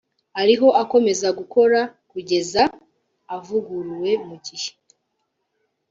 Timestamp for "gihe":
4.45-4.69